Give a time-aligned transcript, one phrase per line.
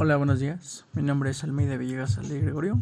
[0.00, 0.84] Hola, buenos días.
[0.94, 2.80] Mi nombre es Almeida Villegas Ale Gregorio.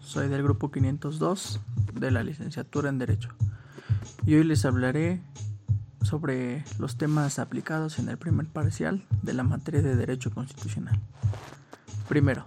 [0.00, 1.60] Soy del grupo 502
[1.94, 3.28] de la licenciatura en Derecho.
[4.26, 5.22] Y hoy les hablaré
[6.02, 10.98] sobre los temas aplicados en el primer parcial de la materia de Derecho Constitucional.
[12.08, 12.44] Primero,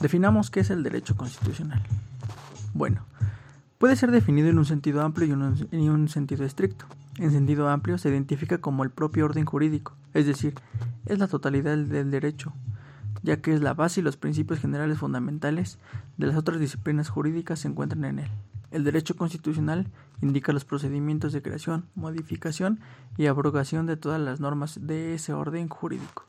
[0.00, 1.82] definamos qué es el derecho constitucional.
[2.72, 3.04] Bueno,
[3.78, 5.32] puede ser definido en un sentido amplio y
[5.76, 6.86] en un sentido estricto.
[7.18, 10.54] En sentido amplio se identifica como el propio orden jurídico, es decir,
[11.06, 12.52] es la totalidad del derecho,
[13.24, 15.78] ya que es la base y los principios generales fundamentales
[16.18, 18.30] de las otras disciplinas jurídicas se encuentran en él.
[18.70, 19.86] El derecho constitucional
[20.20, 22.80] indica los procedimientos de creación, modificación
[23.16, 26.26] y abrogación de todas las normas de ese orden jurídico.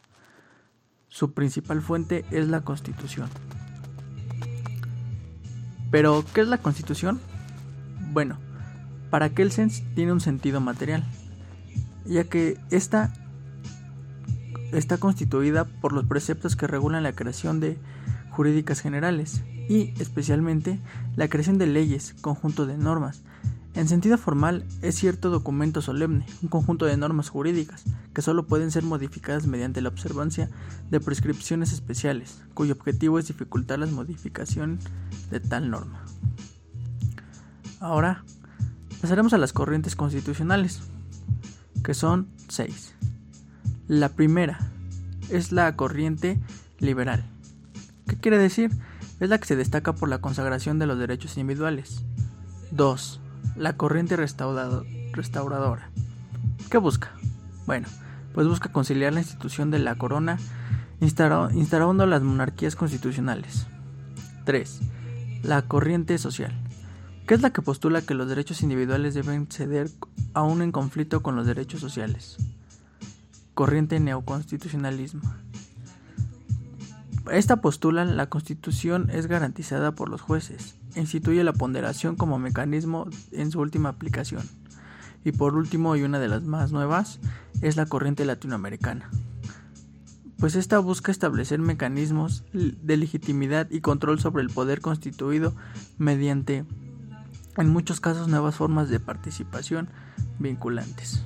[1.10, 3.30] Su principal fuente es la Constitución.
[5.92, 7.20] Pero, ¿qué es la Constitución?
[8.14, 8.38] Bueno,
[9.10, 11.04] para Kelsens tiene un sentido material,
[12.06, 13.14] ya que esta
[14.72, 17.78] está constituida por los preceptos que regulan la creación de
[18.30, 20.80] jurídicas generales y, especialmente,
[21.16, 23.22] la creación de leyes, conjunto de normas.
[23.76, 28.72] En sentido formal, es cierto documento solemne, un conjunto de normas jurídicas, que solo pueden
[28.72, 30.50] ser modificadas mediante la observancia
[30.90, 34.86] de prescripciones especiales, cuyo objetivo es dificultar las modificaciones
[35.30, 36.06] de tal norma.
[37.82, 38.24] Ahora,
[39.02, 40.82] pasaremos a las corrientes constitucionales,
[41.84, 42.95] que son seis.
[43.88, 44.58] La primera
[45.30, 46.40] es la corriente
[46.80, 47.24] liberal.
[48.08, 48.72] ¿Qué quiere decir?
[49.20, 52.04] Es la que se destaca por la consagración de los derechos individuales.
[52.72, 53.20] 2.
[53.56, 55.92] La corriente restauradora.
[56.72, 57.12] ¿Qué busca?
[57.68, 57.88] Bueno,
[58.34, 60.40] pues busca conciliar la institución de la corona
[61.00, 63.68] instaurando las monarquías constitucionales.
[64.46, 64.80] 3.
[65.44, 66.60] La corriente social.
[67.28, 69.92] ¿Qué es la que postula que los derechos individuales deben ceder
[70.34, 72.38] aún en conflicto con los derechos sociales
[73.56, 75.22] corriente neoconstitucionalismo.
[77.32, 83.08] Esta postula la Constitución es garantizada por los jueces e instituye la ponderación como mecanismo
[83.32, 84.44] en su última aplicación.
[85.24, 87.20] Y por último, y una de las más nuevas,
[87.62, 89.10] es la corriente latinoamericana.
[90.38, 95.56] Pues esta busca establecer mecanismos de legitimidad y control sobre el poder constituido
[95.98, 96.66] mediante,
[97.58, 99.90] en muchos casos, nuevas formas de participación
[100.38, 101.26] vinculantes.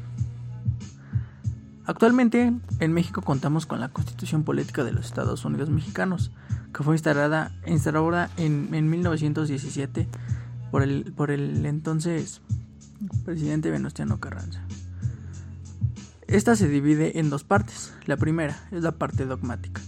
[1.89, 6.31] Actualmente en México contamos con la Constitución Política de los Estados Unidos Mexicanos,
[6.71, 10.07] que fue instalada, instalada en, en 1917
[10.69, 12.41] por el, por el entonces
[13.25, 14.61] presidente Venustiano Carranza.
[16.27, 17.91] Esta se divide en dos partes.
[18.05, 19.81] La primera es la parte dogmática.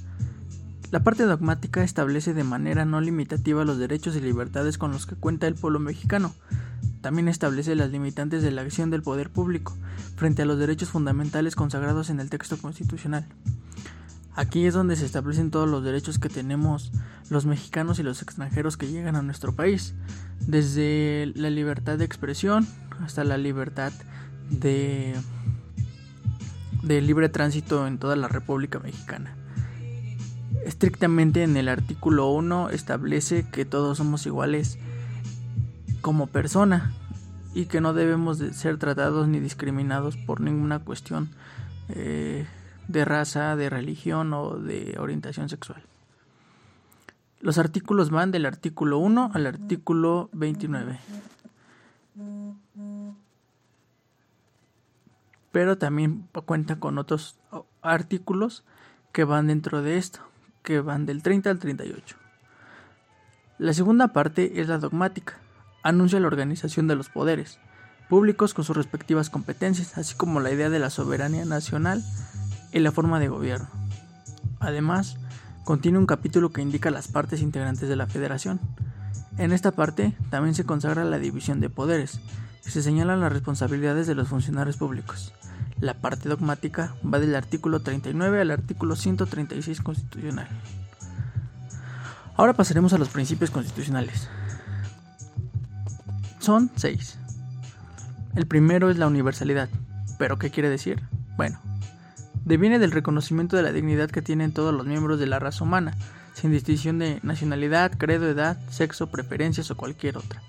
[0.90, 5.14] La parte dogmática establece de manera no limitativa los derechos y libertades con los que
[5.14, 6.34] cuenta el pueblo mexicano,
[7.02, 9.76] también establece las limitantes de la acción del poder público
[10.16, 13.26] frente a los derechos fundamentales consagrados en el texto constitucional.
[14.34, 16.92] Aquí es donde se establecen todos los derechos que tenemos
[17.30, 19.94] los mexicanos y los extranjeros que llegan a nuestro país,
[20.40, 22.68] desde la libertad de expresión
[23.02, 23.92] hasta la libertad
[24.50, 25.16] de,
[26.84, 29.36] de libre tránsito en toda la República Mexicana.
[30.66, 34.78] Estrictamente en el artículo 1 establece que todos somos iguales
[36.02, 36.92] como persona
[37.54, 41.30] y que no debemos de ser tratados ni discriminados por ninguna cuestión
[41.90, 42.48] eh,
[42.88, 45.84] de raza, de religión o de orientación sexual.
[47.40, 51.00] Los artículos van del artículo 1 al artículo 29.
[55.52, 57.38] Pero también cuenta con otros
[57.82, 58.64] artículos
[59.12, 60.20] que van dentro de esto,
[60.64, 62.16] que van del 30 al 38.
[63.58, 65.38] La segunda parte es la dogmática,
[65.84, 67.60] anuncia la organización de los poderes
[68.10, 72.04] públicos con sus respectivas competencias, así como la idea de la soberanía nacional
[72.74, 73.70] y la forma de gobierno.
[74.60, 75.18] Además,
[75.64, 78.60] contiene un capítulo que indica las partes integrantes de la federación.
[79.38, 82.20] En esta parte también se consagra la división de poderes
[82.66, 85.34] y se señalan las responsabilidades de los funcionarios públicos.
[85.80, 90.50] La parte dogmática va del artículo 39 al artículo 136 constitucional.
[92.36, 94.30] Ahora pasaremos a los principios constitucionales.
[96.52, 97.18] Son seis.
[98.36, 99.70] El primero es la universalidad.
[100.20, 101.02] ¿Pero qué quiere decir?
[101.38, 101.62] Bueno,
[102.44, 105.96] deviene del reconocimiento de la dignidad que tienen todos los miembros de la raza humana,
[106.34, 110.42] sin distinción de nacionalidad, credo, edad, sexo, preferencias o cualquier otra.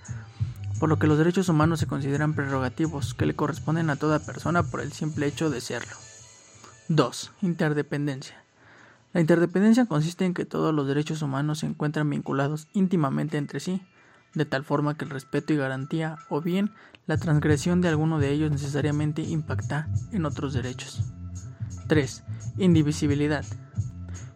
[0.81, 4.65] Por lo que los derechos humanos se consideran prerrogativos que le corresponden a toda persona
[4.65, 5.95] por el simple hecho de serlo.
[6.89, 7.31] 2.
[7.43, 8.43] Interdependencia.
[9.13, 13.83] La interdependencia consiste en que todos los derechos humanos se encuentran vinculados íntimamente entre sí,
[14.35, 16.73] de tal forma que el respeto y garantía o bien
[17.07, 21.03] la transgresión de alguno de ellos necesariamente impacta en otros derechos.
[21.89, 22.25] 3.
[22.59, 23.45] Indivisibilidad.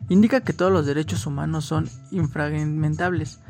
[0.09, 3.41] Indica que todos los derechos humanos son infragmentables,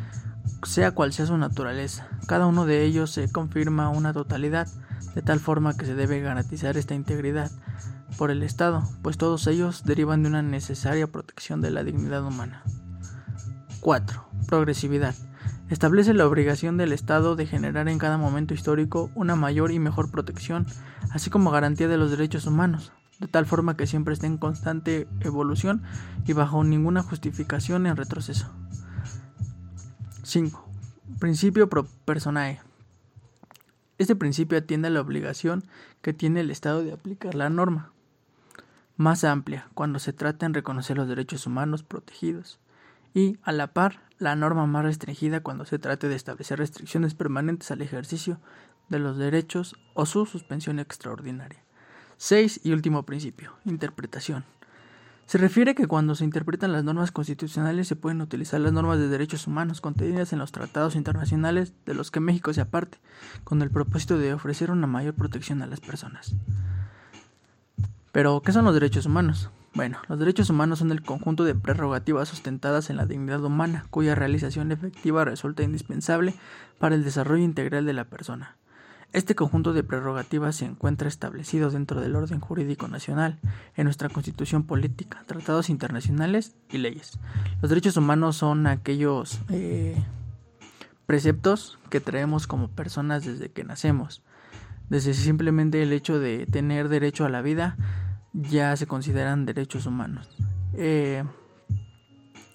[0.63, 2.09] sea cual sea su naturaleza.
[2.27, 4.69] Cada uno de ellos se confirma una totalidad,
[5.15, 7.51] de tal forma que se debe garantizar esta integridad
[8.17, 12.63] por el Estado, pues todos ellos derivan de una necesaria protección de la dignidad humana.
[13.81, 14.29] 4.
[14.47, 15.15] Progresividad.
[15.69, 20.13] Establece la obligación del Estado de generar en cada momento histórico una mayor y mejor
[20.13, 20.65] protección,
[21.11, 25.09] así como garantía de los derechos humanos, de tal forma que siempre esté en constante
[25.21, 25.83] evolución
[26.25, 28.49] y bajo ninguna justificación en retroceso.
[30.23, 30.69] 5.
[31.19, 32.61] Principio pro personae.
[33.99, 35.65] Este principio atiende a la obligación
[36.01, 37.91] que tiene el Estado de aplicar la norma,
[38.97, 42.61] más amplia cuando se trata en reconocer los derechos humanos protegidos,
[43.15, 47.71] y, a la par, la norma más restringida cuando se trate de establecer restricciones permanentes
[47.71, 48.41] al ejercicio
[48.89, 51.63] de los derechos o su suspensión extraordinaria.
[52.19, 52.61] 6.
[52.65, 54.45] Y último principio, interpretación.
[55.27, 59.09] Se refiere que cuando se interpretan las normas constitucionales se pueden utilizar las normas de
[59.09, 62.99] derechos humanos contenidas en los tratados internacionales de los que México se aparte,
[63.43, 66.37] con el propósito de ofrecer una mayor protección a las personas.
[68.13, 69.51] Pero, ¿qué son los derechos humanos?
[69.77, 74.15] Bueno, los derechos humanos son el conjunto de prerrogativas sustentadas en la dignidad humana, cuya
[74.15, 76.35] realización efectiva resulta indispensable
[76.79, 78.57] para el desarrollo integral de la persona.
[79.13, 83.39] Este conjunto de prerrogativas se encuentra establecido dentro del orden jurídico nacional,
[83.77, 87.19] en nuestra constitución política, tratados internacionales y leyes.
[87.61, 90.03] Los derechos humanos son aquellos eh,
[91.05, 94.23] preceptos que traemos como personas desde que nacemos.
[94.89, 97.77] Desde simplemente el hecho de tener derecho a la vida
[98.37, 100.29] ya se consideran derechos humanos.
[100.75, 101.25] Eh,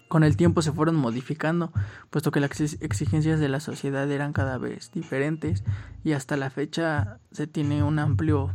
[0.07, 1.71] con el tiempo se fueron modificando,
[2.09, 5.63] puesto que las exigencias de la sociedad eran cada vez diferentes
[6.03, 8.51] y hasta la fecha se tiene un amplio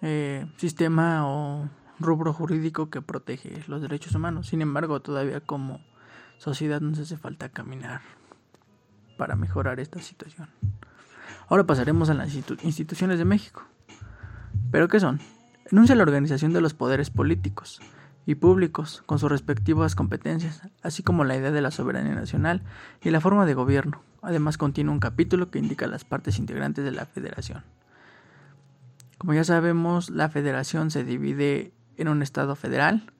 [0.00, 1.68] eh, sistema o
[2.00, 4.48] rubro jurídico que protege los derechos humanos.
[4.48, 5.80] Sin embargo, todavía como
[6.38, 8.00] sociedad nos hace falta caminar
[9.18, 10.48] para mejorar esta situación.
[11.48, 13.62] Ahora pasaremos a las instituciones de México.
[14.70, 15.20] ¿Pero qué son?
[15.72, 17.80] Enuncia la organización de los poderes políticos
[18.26, 22.62] y públicos con sus respectivas competencias, así como la idea de la soberanía nacional
[23.00, 24.02] y la forma de gobierno.
[24.20, 27.64] Además contiene un capítulo que indica las partes integrantes de la federación.
[29.16, 33.10] Como ya sabemos, la federación se divide en un estado federal,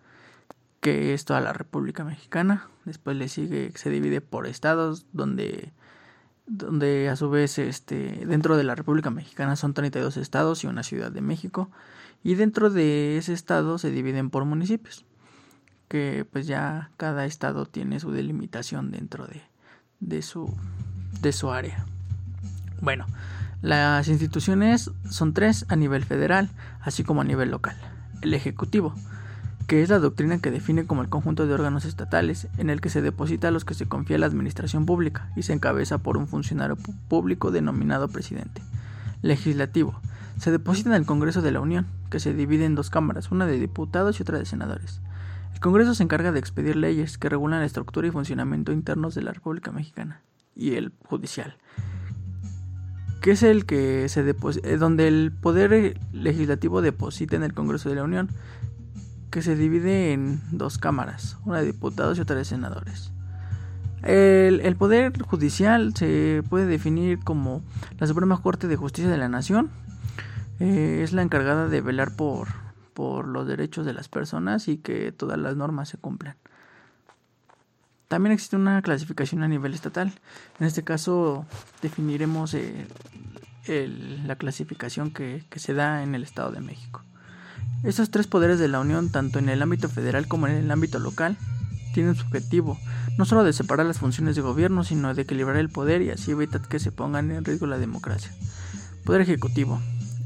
[0.81, 2.69] que es toda la República Mexicana.
[2.85, 5.73] Después le sigue, se divide por estados, donde,
[6.53, 10.83] donde a su vez este, dentro de la República Mexicana son 32 estados y una
[10.83, 11.71] ciudad de México
[12.23, 15.07] y dentro de ese estado se dividen por municipios
[15.89, 19.43] que pues ya cada estado tiene su delimitación dentro de,
[20.01, 20.55] de, su,
[21.21, 21.87] de su área.
[22.81, 23.07] Bueno,
[23.61, 26.51] las instituciones son tres a nivel federal,
[26.81, 27.77] así como a nivel local.
[28.23, 28.95] El Ejecutivo,
[29.73, 32.91] que es la doctrina que define como el conjunto de órganos estatales en el que
[32.91, 36.29] se deposita a los que se confía la administración pública y se encabeza por un
[36.29, 36.77] funcionario
[37.09, 38.61] público denominado presidente.
[39.23, 39.99] Legislativo,
[40.37, 43.47] se deposita en el Congreso de la Unión, que se divide en dos cámaras, una
[43.47, 45.01] de diputados y otra de senadores.
[45.55, 49.23] El Congreso se encarga de expedir leyes que regulan la estructura y funcionamiento internos de
[49.23, 50.21] la República Mexicana,
[50.55, 51.57] y el judicial,
[53.23, 57.95] que es el que se eh, donde el poder legislativo deposita en el Congreso de
[57.95, 58.29] la Unión,
[59.33, 63.11] que se divide en dos cámaras, una de diputados y otra de senadores.
[64.03, 67.63] El, Poder Judicial se puede definir como
[67.99, 69.71] la Suprema Corte de Justicia de la Nación,
[70.61, 72.49] eh, es la encargada de velar por,
[72.95, 76.37] por los derechos de las personas y que todas las normas se cumplan.
[78.09, 80.13] También existe una clasificación a nivel estatal.
[80.61, 81.47] En este caso
[81.81, 82.87] definiremos eh,
[84.27, 87.03] la clasificación que, se da en el Estado de México.
[87.85, 90.99] Estos tres poderes de la Unión, tanto en el ámbito federal como en el ámbito
[90.99, 91.37] local,
[91.95, 92.79] tienen su objetivo
[93.17, 96.31] no solo de separar las funciones de gobierno, sino de equilibrar el poder y así
[96.31, 98.33] evitar que se pongan en riesgo la democracia.
[99.05, 99.81] Poder Ejecutivo.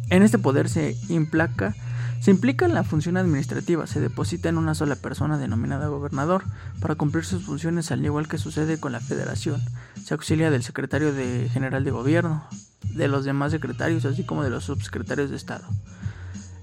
[0.09, 1.75] En este poder se implaca
[2.21, 6.45] se implica en la función administrativa, se deposita en una sola persona denominada gobernador
[6.81, 9.61] para cumplir sus funciones al igual que sucede con la federación.
[10.03, 12.45] Se auxilia del secretario de general de gobierno,
[12.83, 15.69] de los demás secretarios, así como de los subsecretarios de Estado.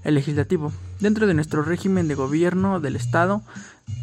[0.04, 0.72] El legislativo.
[1.00, 3.42] Dentro de nuestro régimen de gobierno del Estado,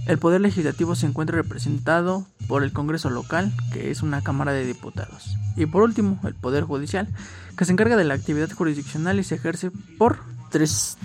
[0.08, 4.66] el poder legislativo se encuentra representado por el Congreso local, que es una Cámara de
[4.66, 5.38] Diputados.
[5.56, 7.08] Y por último, el Poder Judicial,
[7.56, 10.98] que se encarga de la actividad jurisdiccional y se ejerce por tres,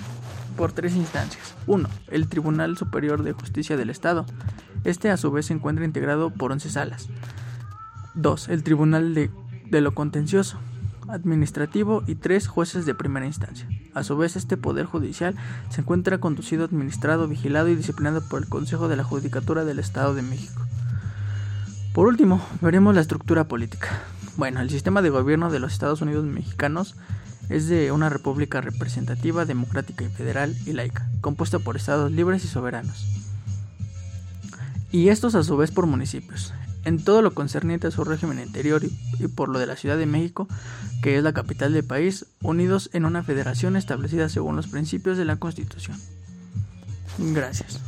[0.56, 1.54] por tres instancias.
[1.66, 4.24] Uno, el Tribunal Superior de Justicia del Estado.
[4.84, 7.08] Este a su vez se encuentra integrado por 11 salas.
[8.14, 8.48] 2.
[8.48, 9.30] El Tribunal de,
[9.68, 10.58] de lo Contencioso
[11.08, 13.68] Administrativo y tres jueces de primera instancia.
[13.94, 15.36] A su vez, este poder judicial
[15.70, 20.14] se encuentra conducido, administrado, vigilado y disciplinado por el Consejo de la Judicatura del Estado
[20.14, 20.62] de México.
[21.94, 23.88] Por último, veremos la estructura política.
[24.36, 26.96] Bueno, el sistema de gobierno de los Estados Unidos mexicanos
[27.48, 32.48] es de una república representativa, democrática y federal y laica, compuesta por estados libres y
[32.48, 33.06] soberanos.
[34.90, 36.52] Y estos a su vez por municipios
[36.86, 40.06] en todo lo concerniente a su régimen interior y, por lo de la Ciudad de
[40.06, 40.48] México,
[41.02, 45.24] que es la capital del país, unidos en una federación establecida según los principios de
[45.24, 45.98] la Constitución.
[47.18, 47.80] Gracias.